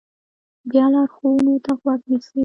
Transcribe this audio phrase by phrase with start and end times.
[0.69, 2.39] بیا لارښوونو ته غوږ نیسي.